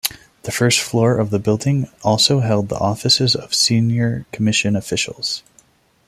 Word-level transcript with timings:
The 0.41 0.51
first 0.51 0.79
floor 0.79 1.15
of 1.19 1.29
the 1.29 1.37
building 1.37 1.87
also 2.03 2.39
held 2.39 2.69
the 2.69 2.77
offices 2.79 3.35
of 3.35 3.53
senior 3.53 4.25
Commission 4.31 4.75
officials. 4.75 5.43